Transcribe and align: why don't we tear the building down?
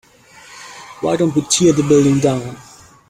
why 1.01 1.15
don't 1.15 1.35
we 1.35 1.43
tear 1.43 1.71
the 1.73 1.83
building 1.83 2.17
down? 2.17 2.57